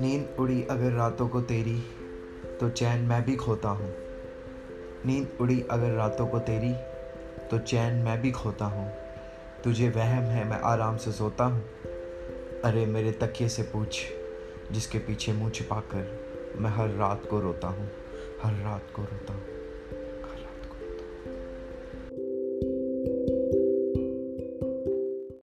नींद 0.00 0.36
उड़ी 0.38 0.62
अगर 0.62 0.92
रातों 0.92 1.28
को 1.28 1.40
तेरी 1.40 1.82
तो 2.60 2.70
चैन 2.70 3.00
मैं 3.00 3.24
भी 3.24 3.36
खोता 3.36 3.68
हूँ। 3.68 3.94
नींद 5.06 5.38
उड़ी 5.40 5.64
अगर 5.70 5.90
रातों 5.90 6.26
को 6.26 6.38
तेरी 6.38 6.74
तो 7.48 7.58
चैन 7.58 7.94
मैं 7.94 8.22
भी 8.22 8.30
खोता 8.30 8.64
हूँ। 8.64 8.92
तुझे 9.64 9.88
वहम 9.88 10.22
है, 10.22 10.44
मैं 10.44 10.60
आराम 10.60 10.96
से 10.96 11.12
सोता 11.12 11.44
हूँ। 11.44 11.62
अरे 12.64 12.86
मेरे 12.86 13.12
तकिए 13.12 13.48
से 13.48 13.62
पूछ, 13.62 14.02
जिसके 14.72 14.98
पीछे 14.98 15.32
मुँह 15.32 15.50
छिपा 15.50 15.80
कर 15.80 16.20
मैं 16.56 16.70
हर 16.70 16.88
रात 16.88 17.22
को 17.30 17.40
रोता 17.40 17.68
हूँ, 17.68 17.90
हर 18.42 18.52
रात 18.52 18.86
को 18.96 19.02
रोता 19.02 19.32
हूँ। 19.32 19.42